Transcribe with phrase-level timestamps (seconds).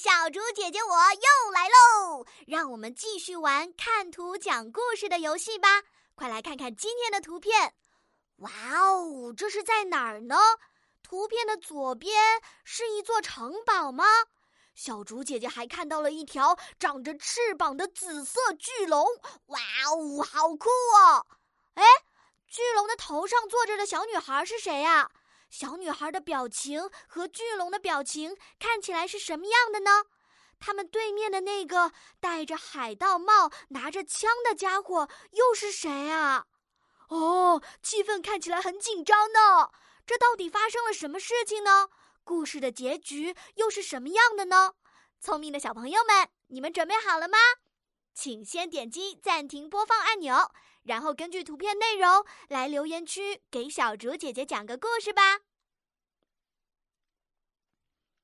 [0.00, 2.24] 小猪姐姐我又来喽！
[2.46, 5.82] 让我们继续玩看图讲故事的游戏吧。
[6.14, 7.74] 快来看看今天的图片。
[8.36, 8.50] 哇
[8.80, 10.38] 哦，这是在哪儿呢？
[11.02, 12.16] 图片的左边
[12.64, 14.06] 是一座城堡吗？
[14.74, 19.06] 小猪姐姐还看到了一条长着翅膀的紫色巨龙。
[19.48, 19.60] 哇
[19.92, 21.26] 哦，好酷哦！
[21.74, 21.84] 哎，
[22.48, 25.10] 巨龙的头上坐着的小女孩是谁呀？
[25.50, 30.04] 小女孩的表情和巨龙的表情看起来是什么样的呢？
[30.60, 36.46] 他们对面的那个戴着海盗帽、拿着枪的家伙又是谁啊？
[37.08, 39.70] 哦，气氛看起来很紧张呢。
[40.06, 41.88] 这到底发生了什么事情呢？
[42.22, 44.74] 故事的结局又是什么样的呢？
[45.18, 47.38] 聪明的小朋友们，你们准备好了吗？
[48.14, 55.40] 请先点击暂停播放按钮，然后根据图片内容来留言区给小竹姐姐讲个故事吧。